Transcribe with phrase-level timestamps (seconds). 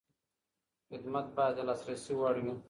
[0.89, 2.53] خدمت باید د لاسرسي وړ وي.